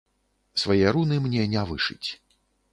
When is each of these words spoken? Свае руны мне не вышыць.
Свае 0.61 0.87
руны 0.95 1.15
мне 1.27 1.47
не 1.53 1.69
вышыць. 1.73 2.09